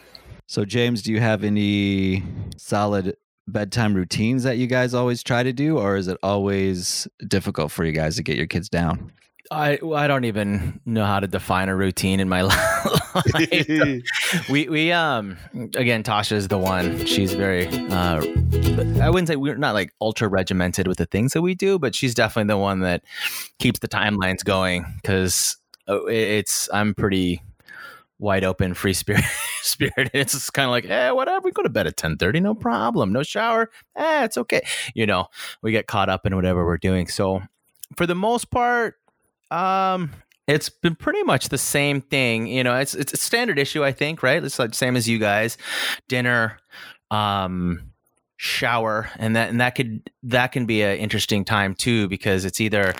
So, 0.48 0.66
James, 0.66 1.02
do 1.02 1.14
you 1.14 1.22
have 1.22 1.46
any 1.46 2.22
solid 2.58 3.16
bedtime 3.48 3.94
routines 3.94 4.44
that 4.44 4.58
you 4.58 4.68
guys 4.68 4.94
always 4.94 5.24
try 5.24 5.44
to 5.44 5.54
do, 5.54 5.78
or 5.78 5.98
is 5.98 6.08
it 6.08 6.18
always 6.24 7.08
difficult 7.28 7.72
for 7.72 7.86
you 7.86 7.92
guys 7.92 8.16
to 8.18 8.24
get 8.24 8.38
your 8.38 8.48
kids 8.48 8.70
down? 8.70 9.12
I 9.52 9.78
I 9.96 10.08
don't 10.08 10.26
even 10.26 10.80
know 10.86 11.06
how 11.06 11.20
to 11.20 11.28
define 11.28 11.70
a 11.70 11.76
routine 11.76 12.20
in 12.20 12.30
my 12.30 12.42
life. 12.42 14.50
we 14.50 14.70
we 14.70 14.92
um 14.92 15.38
again 15.76 16.04
Tasha 16.04 16.34
is 16.34 16.48
the 16.48 16.58
one. 16.58 17.06
She's 17.06 17.34
very 17.34 17.68
uh 17.68 18.24
I 19.02 19.10
wouldn't 19.10 19.28
say 19.28 19.36
we're 19.36 19.58
not 19.58 19.74
like 19.74 19.92
ultra 20.02 20.28
regimented 20.28 20.88
with 20.88 20.98
the 20.98 21.06
things 21.06 21.34
that 21.34 21.42
we 21.42 21.56
do, 21.56 21.78
but 21.78 21.94
she's 21.94 22.16
definitely 22.16 22.48
the 22.48 22.58
one 22.58 22.80
that 22.80 23.04
keeps 23.60 23.80
the 23.80 23.88
timelines 23.88 24.44
going 24.44 24.86
because 25.02 25.58
it's 25.88 26.70
I'm 26.74 26.96
pretty 26.96 27.42
wide 28.20 28.44
open, 28.44 28.74
free 28.74 28.94
spirit 28.94 29.24
spirit. 29.62 30.12
It's 30.14 30.34
just 30.34 30.54
kind 30.54 30.66
of 30.66 30.72
like, 30.72 30.86
eh, 30.86 31.12
whatever. 31.12 31.44
We 31.44 31.52
go 31.52 31.64
to 31.64 31.70
bed 31.70 31.88
at 31.88 31.98
ten 31.98 32.18
thirty, 32.18 32.40
no 32.40 32.56
problem. 32.56 33.12
No 33.14 33.24
shower, 33.24 33.70
eh, 33.96 34.24
it's 34.26 34.38
okay. 34.38 34.62
You 34.94 35.06
know, 35.06 35.28
we 35.62 35.72
get 35.72 35.88
caught 35.88 36.10
up 36.10 36.26
in 36.26 36.36
whatever 36.36 36.66
we're 36.66 36.78
doing. 36.78 37.08
So 37.08 37.42
for 37.96 38.06
the 38.06 38.16
most 38.16 38.50
part, 38.52 38.96
um, 39.52 40.12
it's 40.48 40.70
been 40.70 40.96
pretty 40.96 41.24
much 41.24 41.50
the 41.50 41.58
same 41.58 42.02
thing. 42.02 42.48
You 42.48 42.64
know, 42.64 42.76
it's 42.78 42.94
it's 42.94 43.14
a 43.14 43.18
standard 43.18 43.60
issue, 43.60 43.84
I 43.84 43.92
think, 43.92 44.24
right? 44.24 44.44
It's 44.44 44.60
like 44.60 44.74
same 44.74 44.96
as 44.96 45.08
you 45.08 45.20
guys. 45.20 45.58
Dinner, 46.08 46.58
um, 47.12 47.94
shower, 48.38 49.10
and 49.18 49.36
that 49.36 49.50
and 49.50 49.62
that 49.62 49.76
could 49.76 50.10
that 50.24 50.52
can 50.52 50.66
be 50.66 50.82
an 50.82 50.98
interesting 50.98 51.46
time 51.46 51.76
too 51.76 52.10
because 52.10 52.44
it's 52.46 52.60
either 52.60 52.94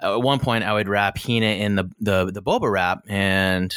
at 0.00 0.22
one 0.22 0.38
point 0.38 0.64
I 0.64 0.72
would 0.72 0.88
wrap 0.88 1.18
Hina 1.18 1.46
in 1.46 1.74
the 1.74 1.90
the 2.00 2.30
the 2.30 2.42
boba 2.42 2.70
wrap 2.70 3.02
and 3.08 3.74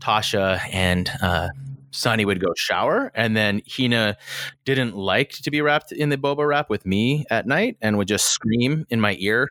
Tasha 0.00 0.60
and 0.72 1.10
uh 1.22 1.48
Sunny 1.92 2.24
would 2.24 2.40
go 2.40 2.52
shower, 2.56 3.10
and 3.16 3.36
then 3.36 3.62
Hina 3.68 4.16
didn't 4.64 4.94
like 4.96 5.30
to 5.32 5.50
be 5.50 5.60
wrapped 5.60 5.90
in 5.90 6.08
the 6.08 6.16
boba 6.16 6.46
wrap 6.46 6.70
with 6.70 6.86
me 6.86 7.24
at 7.30 7.46
night 7.48 7.76
and 7.82 7.98
would 7.98 8.06
just 8.08 8.26
scream 8.26 8.86
in 8.90 9.00
my 9.00 9.16
ear 9.18 9.48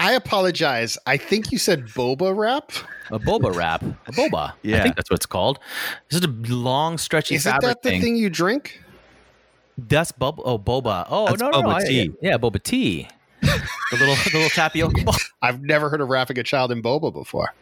I 0.00 0.12
apologize. 0.12 0.96
I 1.06 1.16
think 1.16 1.50
you 1.50 1.58
said 1.58 1.86
boba 1.86 2.36
wrap. 2.36 2.70
a 3.10 3.18
boba 3.18 3.52
wrap, 3.54 3.82
a 3.82 4.12
boba. 4.12 4.50
I 4.50 4.52
Yeah. 4.62 4.82
think 4.82 4.94
that's 4.94 5.10
what 5.10 5.16
it's 5.18 5.26
called. 5.26 5.58
It's 6.06 6.20
just 6.20 6.24
a 6.24 6.52
long, 6.54 6.98
stretchy 6.98 7.34
Isn't 7.34 7.50
fabric 7.50 7.68
that 7.68 7.82
the 7.82 7.90
thing. 7.90 8.02
thing 8.02 8.16
you 8.16 8.30
drink? 8.30 8.80
That's 9.76 10.12
boba. 10.12 10.40
Oh, 10.44 10.56
boba. 10.58 11.06
Oh, 11.08 11.26
That's 11.26 11.40
no, 11.40 11.50
no, 11.50 11.60
no. 11.62 11.68
boba 11.68 11.74
I- 11.74 11.84
tea. 11.84 12.12
yeah, 12.22 12.38
boba 12.38 12.62
tea. 12.62 13.08
the 13.40 13.48
little, 13.98 14.14
the 14.14 14.30
little 14.34 14.50
tapioca. 14.50 15.04
I've 15.42 15.62
never 15.62 15.88
heard 15.88 16.00
of 16.00 16.08
wrapping 16.08 16.38
a 16.38 16.42
child 16.44 16.70
in 16.72 16.80
boba 16.82 17.12
before. 17.12 17.52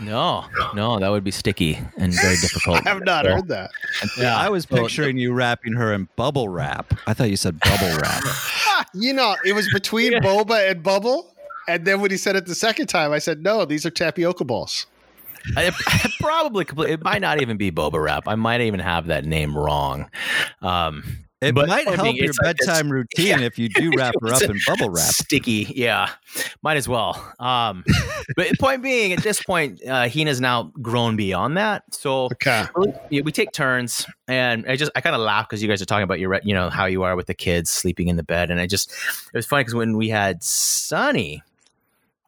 No, 0.00 0.44
no, 0.74 0.98
that 0.98 1.08
would 1.10 1.24
be 1.24 1.30
sticky 1.30 1.78
and 1.96 2.12
very 2.14 2.36
difficult. 2.36 2.76
I 2.86 2.90
have 2.90 3.04
not 3.04 3.24
So- 3.24 3.30
heard 3.32 3.48
that. 3.48 3.70
Yeah, 4.18 4.36
I 4.36 4.48
was 4.48 4.66
picturing 4.66 5.16
you 5.18 5.32
wrapping 5.32 5.74
her 5.74 5.92
in 5.92 6.08
bubble 6.16 6.48
wrap. 6.48 6.92
I 7.06 7.14
thought 7.14 7.30
you 7.30 7.36
said 7.36 7.58
bubble 7.60 7.96
wrap. 8.00 8.22
You 8.92 9.12
know, 9.12 9.36
it 9.44 9.54
was 9.54 9.68
between 9.72 10.12
boba 10.22 10.70
and 10.70 10.82
bubble. 10.82 11.32
And 11.68 11.84
then 11.84 12.00
when 12.00 12.10
he 12.10 12.16
said 12.16 12.36
it 12.36 12.46
the 12.46 12.54
second 12.54 12.86
time, 12.88 13.12
I 13.12 13.18
said, 13.18 13.42
no, 13.42 13.64
these 13.64 13.86
are 13.86 13.90
tapioca 13.90 14.44
balls. 14.44 14.86
I, 15.56 15.70
I 15.86 16.10
probably 16.20 16.64
complete, 16.64 16.90
it 16.90 17.02
might 17.02 17.20
not 17.20 17.40
even 17.42 17.56
be 17.56 17.70
boba 17.72 18.02
wrap. 18.02 18.24
I 18.28 18.34
might 18.34 18.60
even 18.60 18.80
have 18.80 19.06
that 19.06 19.24
name 19.24 19.56
wrong. 19.56 20.10
Um, 20.62 21.23
It 21.44 21.54
But, 21.54 21.68
might 21.68 21.86
I 21.86 21.92
help 21.96 22.04
mean, 22.06 22.16
your 22.16 22.26
it's 22.30 22.38
like 22.38 22.56
this- 22.56 22.66
bedtime 22.66 22.90
routine 22.92 23.40
if 23.40 23.58
you 23.58 23.68
do 23.68 23.90
wrap 23.96 24.14
her 24.22 24.32
up 24.32 24.42
in 24.42 24.58
bubble 24.66 24.90
wrap. 24.90 25.04
Sticky, 25.12 25.72
yeah, 25.74 26.10
might 26.62 26.76
as 26.76 26.88
well. 26.88 27.14
Um, 27.38 27.84
but 28.36 28.58
point 28.58 28.82
being, 28.82 29.12
at 29.12 29.22
this 29.22 29.42
point, 29.42 29.80
uh, 29.86 30.08
Hina's 30.08 30.40
now 30.40 30.72
grown 30.80 31.16
beyond 31.16 31.56
that. 31.56 31.82
So 31.94 32.24
Okay. 32.26 32.64
yeah, 33.10 33.22
we 33.22 33.30
take 33.32 33.52
turns, 33.52 34.06
and 34.26 34.64
I 34.68 34.76
just 34.76 34.90
I 34.96 35.00
kind 35.00 35.14
of 35.14 35.20
laugh 35.22 35.48
because 35.48 35.62
you 35.62 35.68
guys 35.68 35.82
are 35.82 35.86
talking 35.86 36.04
about 36.04 36.18
your 36.20 36.40
you 36.44 36.54
know 36.54 36.70
how 36.70 36.86
you 36.86 37.02
are 37.02 37.14
with 37.16 37.26
the 37.26 37.34
kids 37.34 37.70
sleeping 37.70 38.08
in 38.08 38.16
the 38.16 38.22
bed, 38.24 38.50
and 38.50 38.60
I 38.60 38.66
just 38.66 38.90
it 38.90 39.36
was 39.36 39.46
funny 39.46 39.60
because 39.64 39.74
when 39.74 39.96
we 39.96 40.08
had 40.08 40.42
Sunny, 40.42 41.42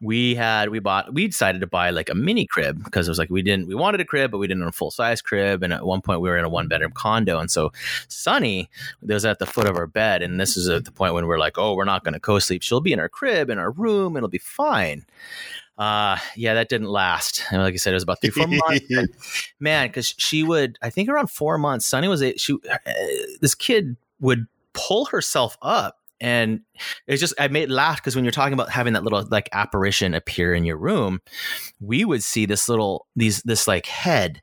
we 0.01 0.35
had 0.35 0.69
we 0.69 0.79
bought 0.79 1.11
we 1.13 1.27
decided 1.27 1.59
to 1.61 1.67
buy 1.67 1.89
like 1.89 2.09
a 2.09 2.13
mini 2.13 2.45
crib 2.45 2.83
because 2.83 3.07
it 3.07 3.11
was 3.11 3.17
like 3.17 3.31
we 3.31 3.41
didn't 3.41 3.67
we 3.67 3.73
wanted 3.73 3.99
a 3.99 4.05
crib 4.05 4.29
but 4.29 4.37
we 4.37 4.45
didn't 4.47 4.61
want 4.61 4.73
a 4.73 4.77
full 4.77 4.91
size 4.91 5.21
crib 5.21 5.63
and 5.63 5.73
at 5.73 5.85
one 5.85 6.01
point 6.01 6.21
we 6.21 6.29
were 6.29 6.37
in 6.37 6.45
a 6.45 6.49
one 6.49 6.67
bedroom 6.67 6.91
condo 6.91 7.39
and 7.39 7.49
so 7.49 7.71
Sunny 8.07 8.69
was 9.01 9.25
at 9.25 9.39
the 9.39 9.47
foot 9.47 9.67
of 9.67 9.75
our 9.75 9.87
bed 9.87 10.21
and 10.21 10.39
this 10.39 10.55
is 10.55 10.69
at 10.69 10.85
the 10.85 10.91
point 10.91 11.15
when 11.15 11.25
we're 11.25 11.39
like 11.39 11.57
oh 11.57 11.73
we're 11.73 11.83
not 11.83 12.03
going 12.03 12.13
to 12.13 12.19
co-sleep 12.19 12.61
she'll 12.61 12.81
be 12.81 12.93
in 12.93 12.99
our 12.99 13.09
crib 13.09 13.49
in 13.49 13.57
our 13.57 13.71
room 13.71 14.15
it'll 14.15 14.29
be 14.29 14.37
fine. 14.37 15.05
Uh 15.79 16.17
yeah 16.35 16.53
that 16.53 16.69
didn't 16.69 16.89
last. 16.89 17.43
And 17.51 17.61
like 17.61 17.73
i 17.73 17.77
said 17.77 17.91
it 17.91 17.95
was 17.95 18.03
about 18.03 18.21
three 18.21 18.29
four 18.29 18.47
months 18.47 18.85
man 19.59 19.87
because 19.87 20.13
she 20.17 20.43
would 20.43 20.77
i 20.81 20.91
think 20.91 21.09
around 21.09 21.31
four 21.31 21.57
months 21.57 21.87
sunny 21.87 22.07
was 22.07 22.21
a, 22.21 22.35
she 22.37 22.53
uh, 22.71 22.77
this 23.41 23.55
kid 23.55 23.95
would 24.19 24.45
pull 24.73 25.05
herself 25.05 25.57
up 25.63 25.96
and 26.19 26.61
it's 27.07 27.19
just 27.19 27.33
i 27.39 27.47
made 27.47 27.69
laugh 27.69 27.97
because 27.97 28.15
when 28.15 28.25
you're 28.25 28.31
talking 28.31 28.53
about 28.53 28.69
having 28.69 28.93
that 28.93 29.03
little 29.03 29.23
like 29.29 29.49
apparition 29.51 30.13
appear 30.13 30.53
in 30.53 30.63
your 30.63 30.77
room 30.77 31.21
we 31.79 32.05
would 32.05 32.23
see 32.23 32.45
this 32.45 32.67
little 32.69 33.07
these 33.15 33.41
this 33.43 33.67
like 33.67 33.85
head 33.85 34.41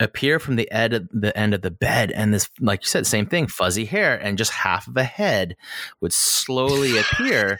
appear 0.00 0.38
from 0.38 0.56
the 0.56 0.70
end 0.72 0.94
of 0.94 1.08
the 1.12 1.36
end 1.36 1.52
of 1.52 1.60
the 1.60 1.70
bed 1.70 2.10
and 2.12 2.32
this 2.32 2.48
like 2.60 2.82
you 2.82 2.88
said 2.88 3.06
same 3.06 3.26
thing 3.26 3.46
fuzzy 3.46 3.84
hair 3.84 4.16
and 4.16 4.38
just 4.38 4.50
half 4.50 4.88
of 4.88 4.96
a 4.96 5.04
head 5.04 5.56
would 6.00 6.12
slowly 6.12 6.98
appear 6.98 7.58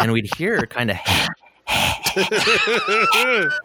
and 0.00 0.12
we'd 0.12 0.34
hear 0.36 0.66
kind 0.66 0.90
of 0.90 0.96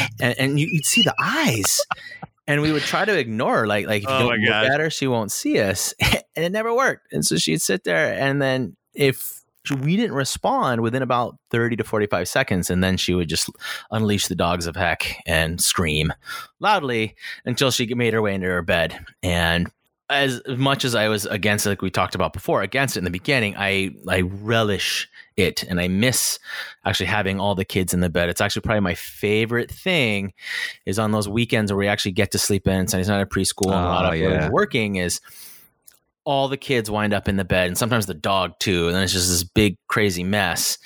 and, 0.20 0.34
and 0.38 0.60
you'd 0.60 0.84
see 0.84 1.02
the 1.02 1.14
eyes 1.20 1.80
and 2.46 2.62
we 2.62 2.72
would 2.72 2.82
try 2.82 3.04
to 3.04 3.16
ignore 3.18 3.58
her, 3.58 3.66
like 3.66 3.86
like 3.86 4.02
if 4.02 4.08
you 4.08 4.14
Oh 4.14 4.18
don't 4.28 4.40
look 4.40 4.48
gosh. 4.48 4.68
at 4.70 4.80
her 4.80 4.90
she 4.90 5.06
won't 5.06 5.32
see 5.32 5.60
us. 5.60 5.94
And 6.36 6.44
it 6.44 6.52
never 6.52 6.74
worked. 6.74 7.14
And 7.14 7.24
so 7.24 7.36
she'd 7.38 7.62
sit 7.62 7.84
there 7.84 8.12
and 8.12 8.42
then 8.42 8.76
if 8.92 9.40
we 9.82 9.96
didn't 9.96 10.14
respond 10.14 10.82
within 10.82 11.00
about 11.02 11.36
30 11.50 11.76
to 11.76 11.82
45 11.84 12.28
seconds 12.28 12.68
and 12.68 12.84
then 12.84 12.98
she 12.98 13.14
would 13.14 13.28
just 13.28 13.48
unleash 13.90 14.26
the 14.28 14.34
dogs 14.34 14.66
of 14.66 14.76
heck 14.76 15.16
and 15.26 15.60
scream 15.62 16.12
loudly 16.60 17.16
until 17.46 17.70
she 17.70 17.86
made 17.94 18.12
her 18.12 18.20
way 18.20 18.34
into 18.34 18.48
her 18.48 18.60
bed. 18.60 18.98
And 19.22 19.70
as 20.08 20.40
much 20.48 20.84
as 20.84 20.94
I 20.94 21.08
was 21.08 21.26
against 21.26 21.66
it, 21.66 21.70
like 21.70 21.82
we 21.82 21.90
talked 21.90 22.14
about 22.14 22.32
before, 22.32 22.62
against 22.62 22.96
it 22.96 23.00
in 23.00 23.04
the 23.04 23.10
beginning, 23.10 23.56
I 23.56 23.90
I 24.08 24.20
relish 24.20 25.08
it 25.36 25.64
and 25.64 25.80
I 25.80 25.88
miss 25.88 26.38
actually 26.84 27.06
having 27.06 27.40
all 27.40 27.54
the 27.54 27.64
kids 27.64 27.92
in 27.92 28.00
the 28.00 28.08
bed. 28.08 28.28
It's 28.28 28.40
actually 28.40 28.62
probably 28.62 28.80
my 28.80 28.94
favorite 28.94 29.70
thing 29.70 30.32
is 30.86 30.98
on 30.98 31.10
those 31.12 31.28
weekends 31.28 31.72
where 31.72 31.78
we 31.78 31.88
actually 31.88 32.12
get 32.12 32.30
to 32.32 32.38
sleep 32.38 32.66
in. 32.68 32.86
So 32.88 32.98
he's 32.98 33.08
not 33.08 33.20
at 33.20 33.30
preschool 33.30 33.66
and 33.66 33.74
a 33.74 33.88
lot 33.88 34.04
Oh, 34.06 34.08
of 34.10 34.18
yeah. 34.18 34.48
working 34.48 34.96
is 34.96 35.20
all 36.24 36.48
the 36.48 36.56
kids 36.56 36.90
wind 36.90 37.12
up 37.14 37.28
in 37.28 37.36
the 37.36 37.44
bed 37.44 37.68
and 37.68 37.76
sometimes 37.78 38.06
the 38.06 38.14
dog 38.14 38.52
too. 38.58 38.86
And 38.86 38.96
then 38.96 39.02
it's 39.02 39.12
just 39.12 39.28
this 39.28 39.44
big 39.44 39.76
crazy 39.88 40.24
mess. 40.24 40.78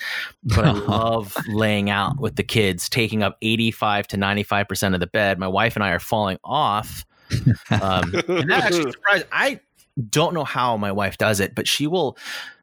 But 0.43 0.65
I 0.67 0.71
love 0.73 1.37
laying 1.49 1.89
out 1.89 2.19
with 2.21 2.37
the 2.37 2.43
kids, 2.43 2.89
taking 2.89 3.23
up 3.23 3.37
85 3.41 4.07
to 4.09 4.17
95% 4.17 4.95
of 4.95 5.01
the 5.01 5.07
bed. 5.07 5.39
My 5.39 5.49
wife 5.49 5.77
and 5.77 5.85
I 5.85 5.91
are 5.91 6.01
falling 6.01 6.39
off. 6.45 7.05
Um, 7.71 8.13
and 8.29 8.51
that 8.51 8.65
actually 8.65 8.91
surprised. 8.93 9.27
I 9.33 9.61
don't 10.09 10.35
know 10.35 10.45
how 10.45 10.77
my 10.77 10.93
wife 10.93 11.19
does 11.19 11.41
it, 11.41 11.55
but 11.55 11.69
she 11.69 11.87
will 11.87 12.17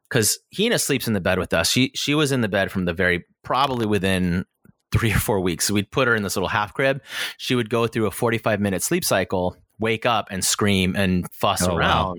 because 0.10 0.40
Hina 0.56 0.80
sleeps 0.80 1.08
in 1.08 1.14
the 1.14 1.22
bed 1.22 1.40
with 1.40 1.54
us. 1.54 1.70
She 1.70 1.92
she 1.96 2.14
was 2.16 2.32
in 2.32 2.42
the 2.42 2.48
bed 2.48 2.72
from 2.72 2.86
the 2.86 2.94
very 2.94 3.26
probably 3.44 3.86
within 3.86 4.46
three 4.92 5.12
or 5.12 5.20
four 5.20 5.40
weeks. 5.40 5.66
So 5.66 5.74
we'd 5.74 5.92
put 5.92 6.08
her 6.08 6.16
in 6.16 6.24
this 6.24 6.36
little 6.36 6.50
half 6.50 6.74
crib. 6.74 7.02
She 7.38 7.56
would 7.56 7.70
go 7.70 7.88
through 7.88 8.06
a 8.06 8.12
45 8.12 8.60
minute 8.60 8.82
sleep 8.82 9.04
cycle, 9.04 9.58
wake 9.80 10.06
up 10.06 10.28
and 10.32 10.44
scream 10.44 10.96
and 10.96 11.30
fuss 11.32 11.64
Oh, 11.68 11.76
wow. 11.76 12.16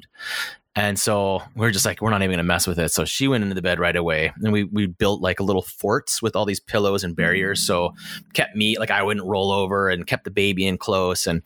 And 0.78 0.96
so 0.96 1.42
we're 1.56 1.72
just 1.72 1.84
like, 1.84 2.00
we're 2.00 2.10
not 2.10 2.22
even 2.22 2.34
gonna 2.34 2.44
mess 2.44 2.68
with 2.68 2.78
it. 2.78 2.92
So 2.92 3.04
she 3.04 3.26
went 3.26 3.42
into 3.42 3.56
the 3.56 3.62
bed 3.62 3.80
right 3.80 3.96
away. 3.96 4.32
And 4.40 4.52
we 4.52 4.62
we 4.62 4.86
built 4.86 5.20
like 5.20 5.40
a 5.40 5.42
little 5.42 5.62
forts 5.62 6.22
with 6.22 6.36
all 6.36 6.44
these 6.44 6.60
pillows 6.60 7.02
and 7.02 7.16
barriers. 7.16 7.66
So 7.66 7.94
kept 8.32 8.54
me 8.54 8.78
like 8.78 8.92
I 8.92 9.02
wouldn't 9.02 9.26
roll 9.26 9.50
over 9.50 9.88
and 9.88 10.06
kept 10.06 10.22
the 10.22 10.30
baby 10.30 10.64
in 10.64 10.78
close. 10.78 11.26
And 11.26 11.42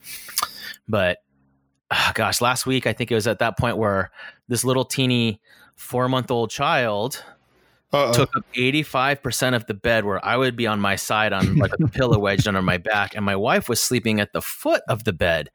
but 0.87 1.23
ah, 1.89 2.11
gosh, 2.13 2.41
last 2.41 2.67
week 2.67 2.85
I 2.85 2.93
think 2.93 3.09
it 3.09 3.15
was 3.15 3.25
at 3.25 3.39
that 3.39 3.57
point 3.57 3.77
where 3.77 4.11
this 4.49 4.63
little 4.63 4.85
teeny 4.85 5.41
four 5.75 6.07
month 6.07 6.29
old 6.29 6.51
child 6.51 7.23
Uh-oh. 7.93 8.13
took 8.13 8.35
up 8.35 8.43
85% 8.55 9.55
of 9.55 9.65
the 9.67 9.73
bed 9.73 10.03
where 10.05 10.23
I 10.25 10.35
would 10.35 10.55
be 10.55 10.67
on 10.67 10.79
my 10.79 10.95
side 10.95 11.31
on 11.33 11.57
like 11.57 11.71
a 11.81 11.87
pillow 11.87 12.17
wedged 12.27 12.47
under 12.47 12.61
my 12.61 12.77
back 12.77 13.15
and 13.15 13.23
my 13.23 13.35
wife 13.35 13.69
was 13.69 13.81
sleeping 13.81 14.19
at 14.19 14.33
the 14.33 14.41
foot 14.41 14.81
of 14.89 15.03
the 15.03 15.13
bed 15.13 15.51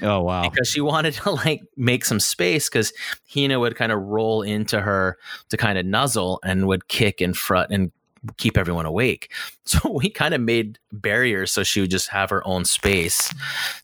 Oh 0.00 0.22
wow. 0.22 0.48
because 0.48 0.68
she 0.68 0.80
wanted 0.80 1.14
to 1.14 1.30
like 1.32 1.62
make 1.76 2.04
some 2.04 2.20
space 2.20 2.68
because 2.68 2.92
Hina 3.34 3.58
would 3.58 3.76
kind 3.76 3.92
of 3.92 4.00
roll 4.00 4.42
into 4.42 4.80
her 4.80 5.18
to 5.48 5.56
kind 5.56 5.78
of 5.78 5.84
nuzzle 5.86 6.38
and 6.44 6.66
would 6.68 6.88
kick 6.88 7.20
and 7.20 7.36
front 7.36 7.70
and 7.72 7.90
keep 8.36 8.56
everyone 8.58 8.86
awake. 8.86 9.30
So 9.70 9.88
we 9.88 10.10
kind 10.10 10.34
of 10.34 10.40
made 10.40 10.80
barriers 10.90 11.52
so 11.52 11.62
she 11.62 11.80
would 11.80 11.90
just 11.90 12.08
have 12.08 12.30
her 12.30 12.44
own 12.44 12.64
space. 12.64 13.32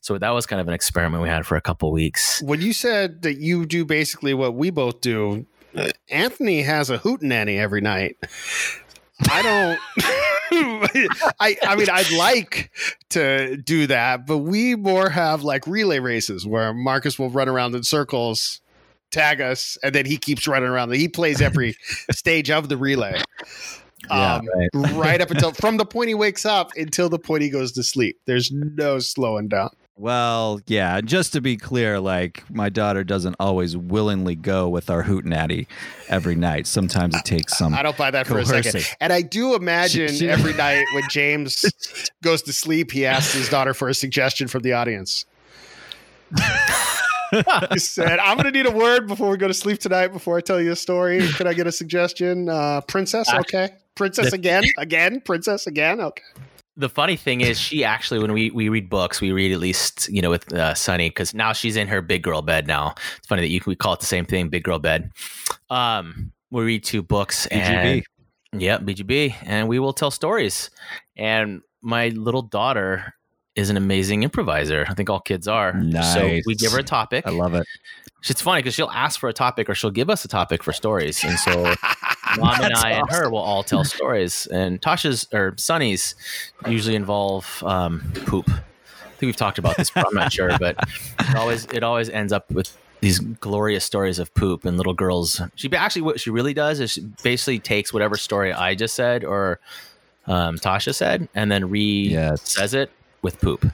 So 0.01 0.17
that 0.17 0.31
was 0.31 0.45
kind 0.45 0.59
of 0.59 0.67
an 0.67 0.73
experiment 0.73 1.23
we 1.23 1.29
had 1.29 1.45
for 1.45 1.55
a 1.55 1.61
couple 1.61 1.89
weeks. 1.93 2.41
when 2.41 2.59
you 2.59 2.73
said 2.73 3.21
that 3.21 3.37
you 3.37 3.65
do 3.65 3.85
basically 3.85 4.33
what 4.33 4.53
we 4.53 4.69
both 4.69 4.99
do, 4.99 5.45
Anthony 6.09 6.61
has 6.61 6.89
a 6.89 6.97
hootenanny 6.97 7.57
every 7.57 7.81
night. 7.81 8.17
I 9.29 9.41
don't. 9.41 9.79
I 11.39 11.57
I 11.63 11.75
mean 11.75 11.89
I'd 11.89 12.11
like 12.11 12.71
to 13.09 13.57
do 13.57 13.87
that, 13.87 14.25
but 14.25 14.39
we 14.39 14.75
more 14.75 15.09
have 15.09 15.43
like 15.43 15.65
relay 15.67 15.99
races 15.99 16.45
where 16.45 16.73
Marcus 16.73 17.17
will 17.19 17.29
run 17.29 17.49
around 17.49 17.75
in 17.75 17.83
circles, 17.83 18.61
tag 19.11 19.41
us, 19.41 19.77
and 19.83 19.93
then 19.93 20.05
he 20.05 20.17
keeps 20.17 20.47
running 20.47 20.69
around. 20.69 20.93
He 20.93 21.07
plays 21.07 21.41
every 21.41 21.75
stage 22.11 22.49
of 22.51 22.69
the 22.69 22.77
relay. 22.77 23.19
Yeah, 24.09 24.35
Um, 24.73 24.97
right 24.99 25.19
up 25.19 25.31
until 25.31 25.51
from 25.51 25.77
the 25.77 25.85
point 25.85 26.09
he 26.09 26.13
wakes 26.15 26.45
up 26.45 26.71
until 26.77 27.09
the 27.09 27.19
point 27.19 27.41
he 27.41 27.49
goes 27.49 27.71
to 27.73 27.83
sleep. 27.83 28.19
There's 28.25 28.51
no 28.51 28.99
slowing 28.99 29.47
down. 29.47 29.71
Well, 29.99 30.61
yeah, 30.67 31.01
just 31.01 31.33
to 31.33 31.41
be 31.41 31.57
clear, 31.57 31.99
like 31.99 32.43
my 32.51 32.69
daughter 32.69 33.03
doesn't 33.03 33.35
always 33.39 33.75
willingly 33.75 34.35
go 34.35 34.69
with 34.69 34.91
our 34.91 35.03
hootenanny 35.03 35.65
every 36.07 36.35
night. 36.35 36.67
Sometimes 36.67 37.15
it 37.15 37.25
takes 37.25 37.57
some 37.57 37.73
I 37.73 37.81
don't 37.81 37.97
buy 37.97 38.11
that 38.11 38.27
for 38.27 38.37
a 38.37 38.45
second. 38.45 38.85
And 39.01 39.11
I 39.11 39.23
do 39.23 39.55
imagine 39.55 40.09
She- 40.09 40.17
she- 40.17 40.29
every 40.29 40.53
night 40.53 40.85
when 40.93 41.03
James 41.09 41.65
goes 42.23 42.43
to 42.43 42.53
sleep, 42.53 42.91
he 42.91 43.05
asks 43.07 43.33
his 43.33 43.49
daughter 43.49 43.73
for 43.73 43.89
a 43.89 43.93
suggestion 43.95 44.47
from 44.47 44.61
the 44.61 44.73
audience. 44.73 45.25
he 47.71 47.79
said, 47.79 48.19
I'm 48.19 48.37
going 48.37 48.45
to 48.45 48.51
need 48.51 48.67
a 48.67 48.71
word 48.71 49.07
before 49.07 49.29
we 49.29 49.37
go 49.37 49.47
to 49.47 49.53
sleep 49.53 49.79
tonight 49.79 50.09
before 50.09 50.37
I 50.37 50.41
tell 50.41 50.61
you 50.61 50.71
a 50.71 50.75
story. 50.75 51.27
Could 51.33 51.47
I 51.47 51.53
get 51.53 51.65
a 51.67 51.71
suggestion? 51.71 52.49
Uh, 52.49 52.81
princess? 52.81 53.27
Okay. 53.33 53.69
Princess 53.95 54.31
again? 54.33 54.63
Again? 54.77 55.21
Princess 55.21 55.65
again? 55.65 55.99
Okay. 55.99 56.23
The 56.77 56.89
funny 56.89 57.15
thing 57.15 57.41
is, 57.41 57.59
she 57.59 57.83
actually, 57.83 58.19
when 58.19 58.33
we, 58.33 58.51
we 58.51 58.69
read 58.69 58.89
books, 58.89 59.19
we 59.19 59.31
read 59.31 59.51
at 59.51 59.59
least, 59.59 60.07
you 60.09 60.21
know, 60.21 60.29
with 60.29 60.53
uh, 60.53 60.75
Sunny, 60.75 61.09
because 61.09 61.33
now 61.33 61.51
she's 61.51 61.75
in 61.75 61.87
her 61.87 62.01
big 62.01 62.21
girl 62.21 62.41
bed 62.41 62.67
now. 62.67 62.93
It's 63.17 63.27
funny 63.27 63.41
that 63.41 63.49
you 63.49 63.59
we 63.65 63.75
call 63.75 63.93
it 63.93 63.99
the 63.99 64.05
same 64.05 64.25
thing, 64.25 64.49
big 64.49 64.63
girl 64.63 64.77
bed. 64.77 65.11
Um, 65.69 66.31
we 66.51 66.63
read 66.63 66.83
two 66.83 67.01
books 67.01 67.47
and 67.47 68.03
BGB. 68.03 68.03
Yep, 68.53 68.81
BGB, 68.81 69.35
and 69.43 69.67
we 69.67 69.79
will 69.79 69.93
tell 69.93 70.11
stories. 70.11 70.69
And 71.15 71.61
my 71.81 72.09
little 72.09 72.41
daughter 72.41 73.13
is 73.55 73.69
an 73.69 73.77
amazing 73.77 74.23
improviser. 74.23 74.85
I 74.87 74.93
think 74.93 75.09
all 75.09 75.19
kids 75.19 75.47
are. 75.47 75.73
So 76.13 76.39
we 76.45 76.55
give 76.55 76.71
her 76.71 76.79
a 76.79 76.83
topic. 76.83 77.25
I 77.27 77.31
love 77.31 77.55
it. 77.55 77.65
It's 78.29 78.41
funny 78.41 78.59
because 78.61 78.75
she'll 78.75 78.91
ask 78.91 79.19
for 79.19 79.29
a 79.29 79.33
topic 79.33 79.69
or 79.69 79.75
she'll 79.75 79.91
give 79.91 80.09
us 80.09 80.23
a 80.25 80.27
topic 80.27 80.63
for 80.63 80.73
stories. 80.73 81.23
And 81.23 81.39
so 81.39 81.73
mom 82.37 82.61
and 82.61 82.73
I 82.73 82.91
and 82.91 83.09
her 83.09 83.29
will 83.29 83.39
all 83.39 83.63
tell 83.63 83.83
stories. 83.83 84.47
And 84.47 84.81
Tasha's 84.81 85.27
or 85.33 85.53
Sunny's 85.57 86.15
usually 86.67 86.95
involve 86.95 87.63
um, 87.65 88.11
poop. 88.25 88.49
I 88.49 89.19
think 89.19 89.29
we've 89.29 89.35
talked 89.35 89.57
about 89.57 89.77
this, 89.77 89.89
but 89.89 90.05
I'm 90.07 90.13
not 90.13 90.31
sure. 90.31 90.57
But 90.59 90.77
it 91.19 91.35
always 91.35 91.65
it 91.65 91.83
always 91.83 92.09
ends 92.09 92.31
up 92.33 92.49
with 92.51 92.75
these 93.01 93.19
glorious 93.19 93.85
stories 93.85 94.19
of 94.19 94.33
poop 94.33 94.65
and 94.65 94.77
little 94.77 94.93
girls. 94.93 95.41
She 95.55 95.71
actually 95.73 96.01
what 96.03 96.19
she 96.19 96.29
really 96.29 96.53
does 96.53 96.79
is 96.79 96.91
she 96.91 97.01
basically 97.23 97.59
takes 97.59 97.93
whatever 97.93 98.15
story 98.17 98.51
I 98.53 98.75
just 98.75 98.95
said 98.95 99.23
or 99.23 99.59
um, 100.27 100.57
Tasha 100.57 100.93
said 100.93 101.27
and 101.35 101.51
then 101.51 101.69
re 101.69 101.79
Yes. 101.81 102.41
says 102.51 102.73
it 102.73 102.91
with 103.21 103.39
poop. 103.41 103.65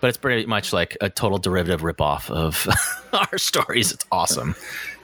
But 0.00 0.08
it's 0.08 0.18
pretty 0.18 0.44
much 0.44 0.72
like 0.74 0.98
a 1.00 1.08
total 1.08 1.38
derivative 1.38 1.80
ripoff 1.80 2.30
of 2.30 2.68
our 3.14 3.38
stories. 3.38 3.90
It's 3.92 4.04
awesome. 4.12 4.54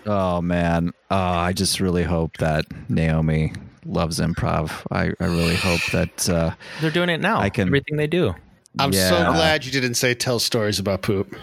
Oh 0.06 0.40
man, 0.40 0.92
oh, 1.10 1.16
I 1.16 1.52
just 1.52 1.80
really 1.80 2.04
hope 2.04 2.38
that 2.38 2.64
Naomi 2.88 3.52
loves 3.84 4.18
improv. 4.18 4.70
I, 4.90 5.12
I 5.22 5.26
really 5.26 5.56
hope 5.56 5.80
that. 5.92 6.28
Uh, 6.28 6.52
They're 6.80 6.90
doing 6.90 7.10
it 7.10 7.20
now. 7.20 7.40
I 7.40 7.50
can- 7.50 7.68
everything 7.68 7.96
they 7.96 8.06
do. 8.06 8.34
I'm 8.78 8.92
so 8.92 9.32
glad 9.32 9.64
you 9.64 9.72
didn't 9.72 9.94
say 9.94 10.14
tell 10.14 10.38
stories 10.38 10.78
about 10.78 11.02
poop. 11.02 11.34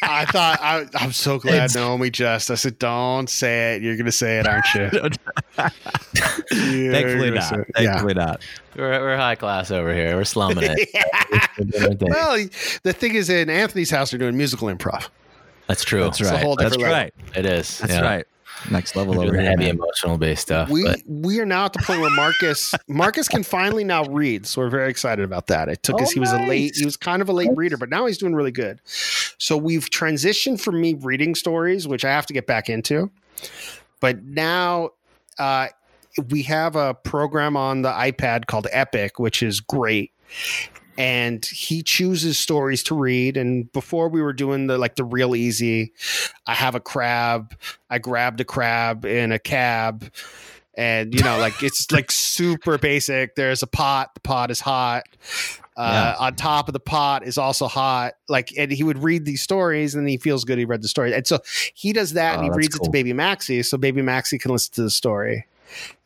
I 0.00 0.24
thought 0.26 0.58
I, 0.62 0.86
I'm 0.94 1.12
so 1.12 1.38
glad 1.38 1.54
It's- 1.54 1.74
Naomi 1.74 2.10
just. 2.10 2.50
I 2.50 2.54
said, 2.54 2.78
"Don't 2.78 3.28
say 3.28 3.76
it. 3.76 3.82
You're 3.82 3.96
gonna 3.96 4.12
say 4.12 4.38
it, 4.38 4.46
aren't 4.46 4.66
you?" 4.74 4.88
Thankfully 6.50 7.30
not. 7.30 7.42
say 7.42 7.56
it. 7.56 7.66
Yeah. 7.78 7.84
Thankfully 7.84 8.14
not. 8.14 8.42
We're, 8.76 9.00
we're 9.00 9.16
high 9.16 9.34
class 9.34 9.70
over 9.70 9.92
here. 9.92 10.16
We're 10.16 10.24
slumming 10.24 10.64
it. 10.64 10.88
We're 11.58 11.64
doing 11.64 11.84
our 11.84 11.94
thing. 11.96 12.08
Well, 12.10 12.48
the 12.84 12.92
thing 12.92 13.14
is, 13.14 13.28
in 13.28 13.50
Anthony's 13.50 13.90
house, 13.90 14.10
they're 14.10 14.18
doing 14.18 14.36
musical 14.36 14.68
improv. 14.68 15.08
That's 15.68 15.84
true. 15.84 16.02
That's 16.02 16.20
right. 16.20 16.42
whole 16.42 16.56
That's 16.56 16.76
level. 16.76 16.92
right. 16.92 17.14
It 17.36 17.46
is. 17.46 17.78
That's 17.78 17.92
yeah. 17.92 18.00
right. 18.00 18.26
Next 18.72 18.96
level 18.96 19.14
We're 19.14 19.26
over 19.26 19.34
here. 19.34 19.50
heavy 19.50 19.66
man. 19.66 19.76
emotional 19.76 20.18
based 20.18 20.42
stuff. 20.42 20.68
We 20.68 20.82
but 20.82 21.00
we 21.06 21.38
are 21.38 21.46
now 21.46 21.66
at 21.66 21.74
the 21.74 21.78
point 21.80 22.00
where 22.00 22.10
Marcus 22.10 22.74
Marcus 22.88 23.28
can 23.28 23.44
finally 23.44 23.84
now 23.84 24.02
read, 24.06 24.46
so 24.46 24.60
we're 24.60 24.70
very 24.70 24.90
excited 24.90 25.24
about 25.24 25.46
that. 25.46 25.68
It 25.68 25.84
took 25.84 26.02
us. 26.02 26.08
Oh, 26.08 26.14
He 26.14 26.18
was 26.20 26.32
a 26.32 26.38
late. 26.38 26.74
He 26.74 26.84
was 26.84 26.96
kind 26.96 27.22
of 27.22 27.28
a 27.28 27.32
late 27.32 27.50
reader, 27.54 27.76
but 27.76 27.88
now 27.88 28.06
he's 28.06 28.18
doing 28.18 28.34
really 28.34 28.50
good. 28.50 28.80
So 28.84 29.56
we've 29.56 29.88
transitioned 29.90 30.60
from 30.60 30.80
me 30.80 30.94
reading 30.94 31.36
stories, 31.36 31.86
which 31.86 32.04
I 32.04 32.10
have 32.10 32.26
to 32.26 32.32
get 32.32 32.46
back 32.46 32.68
into, 32.68 33.10
but 34.00 34.24
now. 34.24 34.90
Uh, 35.38 35.68
we 36.30 36.42
have 36.42 36.74
a 36.74 36.94
program 36.94 37.56
on 37.56 37.82
the 37.82 37.90
iPad 37.90 38.46
called 38.46 38.66
Epic, 38.72 39.20
which 39.20 39.40
is 39.40 39.60
great. 39.60 40.10
And 40.98 41.46
he 41.46 41.82
chooses 41.84 42.38
stories 42.38 42.82
to 42.84 42.94
read. 42.96 43.36
And 43.36 43.72
before 43.72 44.08
we 44.08 44.20
were 44.20 44.32
doing 44.32 44.66
the 44.66 44.76
like 44.76 44.96
the 44.96 45.04
real 45.04 45.36
easy, 45.36 45.92
I 46.46 46.54
have 46.54 46.74
a 46.74 46.80
crab. 46.80 47.54
I 47.88 47.98
grabbed 47.98 48.40
a 48.40 48.44
crab 48.44 49.04
in 49.04 49.30
a 49.30 49.38
cab. 49.38 50.10
And 50.76 51.14
you 51.14 51.22
know, 51.22 51.38
like 51.38 51.62
it's 51.62 51.90
like 51.92 52.10
super 52.10 52.78
basic. 52.78 53.36
There's 53.36 53.62
a 53.62 53.66
pot, 53.68 54.14
the 54.14 54.20
pot 54.20 54.50
is 54.50 54.60
hot. 54.60 55.04
Uh, 55.76 56.16
on 56.18 56.34
top 56.34 56.68
of 56.68 56.72
the 56.72 56.80
pot 56.80 57.24
is 57.24 57.38
also 57.38 57.68
hot. 57.68 58.14
Like, 58.28 58.50
and 58.58 58.72
he 58.72 58.82
would 58.82 58.98
read 58.98 59.24
these 59.24 59.42
stories, 59.42 59.94
and 59.94 60.08
he 60.08 60.16
feels 60.16 60.44
good. 60.44 60.58
He 60.58 60.64
read 60.64 60.82
the 60.82 60.88
story, 60.88 61.14
and 61.14 61.24
so 61.24 61.38
he 61.72 61.92
does 61.92 62.14
that, 62.14 62.34
and 62.34 62.40
Oh, 62.40 62.42
he 62.42 62.48
that's 62.48 62.56
reads 62.58 62.74
it 62.74 62.82
to. 62.82 62.90
Baby 62.90 63.12
Maxie, 63.12 63.62
so 63.62 63.78
Baby 63.78 64.02
Maxie 64.02 64.38
can 64.38 64.50
listen 64.50 64.74
to 64.74 64.82
the 64.82 64.90
story 64.90 65.46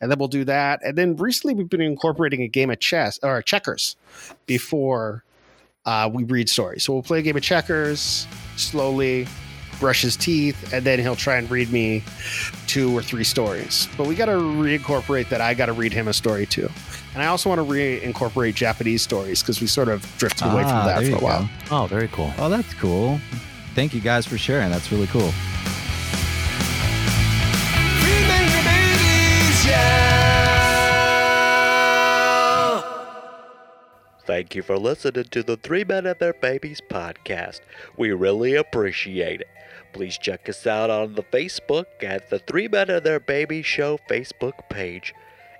and 0.01 0.11
then 0.11 0.17
we'll 0.19 0.27
do 0.27 0.43
that. 0.45 0.81
And 0.83 0.97
then 0.97 1.15
recently 1.15 1.53
we've 1.53 1.69
been 1.69 1.81
incorporating 1.81 2.41
a 2.41 2.47
game 2.47 2.69
of 2.69 2.79
chess 2.79 3.19
or 3.23 3.41
checkers 3.41 3.95
before 4.45 5.23
uh, 5.85 6.09
we 6.11 6.23
read 6.23 6.49
stories. 6.49 6.83
So 6.83 6.93
we'll 6.93 7.03
play 7.03 7.19
a 7.19 7.21
game 7.21 7.35
of 7.37 7.43
checkers 7.43 8.27
slowly, 8.55 9.27
brush 9.79 10.01
his 10.01 10.15
teeth, 10.15 10.71
and 10.73 10.85
then 10.85 10.99
he'll 10.99 11.15
try 11.15 11.37
and 11.37 11.49
read 11.51 11.71
me 11.71 12.03
two 12.67 12.95
or 12.97 13.01
three 13.01 13.23
stories. 13.23 13.87
But 13.97 14.07
we 14.07 14.15
got 14.15 14.25
to 14.27 14.33
reincorporate 14.33 15.29
that. 15.29 15.41
I 15.41 15.53
got 15.53 15.65
to 15.65 15.73
read 15.73 15.91
him 15.93 16.07
a 16.07 16.13
story 16.13 16.45
too. 16.45 16.69
And 17.13 17.21
I 17.21 17.27
also 17.27 17.49
want 17.49 17.59
to 17.59 17.65
reincorporate 17.65 18.55
Japanese 18.55 19.01
stories 19.01 19.41
because 19.41 19.61
we 19.61 19.67
sort 19.67 19.87
of 19.89 20.01
drifted 20.17 20.45
away 20.47 20.63
from 20.63 20.71
Ah, 20.71 20.85
that 20.87 21.03
for 21.05 21.15
a 21.15 21.19
while. 21.19 21.49
go. 21.69 21.83
oh, 21.83 21.85
very 21.87 22.07
cool. 22.07 22.33
Oh, 22.39 22.49
that's 22.49 22.73
cool. 22.75 23.19
Thank 23.75 23.93
you 23.93 24.01
guys 24.01 24.25
for 24.25 24.37
sharing. 24.37 24.69
That's 24.71 24.91
really 24.91 25.07
cool. 25.07 25.31
Thank 34.25 34.55
you 34.55 34.61
for 34.61 34.77
listening 34.77 35.25
to 35.25 35.43
the 35.43 35.57
Three 35.57 35.83
Men 35.83 36.05
and 36.05 36.17
Their 36.17 36.33
Babies 36.33 36.81
podcast. 36.89 37.59
We 37.97 38.11
really 38.11 38.55
appreciate 38.55 39.41
it. 39.41 39.47
Please 39.91 40.17
check 40.17 40.47
us 40.47 40.65
out 40.65 40.89
on 40.89 41.15
the 41.15 41.23
Facebook 41.23 41.85
at 42.01 42.29
the 42.29 42.39
Three 42.39 42.67
Men 42.69 42.89
and 42.89 43.03
Their 43.03 43.19
Babies 43.19 43.65
Show 43.65 43.99
Facebook 44.09 44.69
page. 44.69 45.13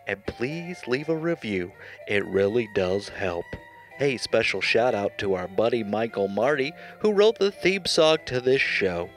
And 0.08 0.26
please 0.26 0.88
leave 0.88 1.10
a 1.10 1.16
review. 1.16 1.74
It 2.08 2.26
really 2.26 2.70
does 2.74 3.10
help. 3.10 3.46
Hey, 3.98 4.18
special 4.18 4.62
shout 4.62 4.96
out 4.96 5.18
to 5.20 5.36
our 5.36 5.48
buddy 5.48 5.84
Michael 5.84 6.28
Marty, 6.28 6.74
who 7.00 7.12
wrote 7.12 7.40
the 7.40 7.52
theme 7.52 7.86
song 7.86 8.18
to 8.26 8.42
this 8.42 8.62
show. 8.62 9.10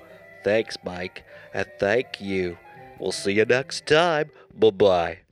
Thanks, 0.44 0.76
Mike, 0.84 1.24
and 1.54 1.66
thank 1.78 2.20
you. 2.20 2.58
We'll 2.98 3.12
see 3.12 3.32
you 3.32 3.44
next 3.44 3.86
time. 3.86 4.30
Bye 4.54 4.70
bye. 4.70 5.25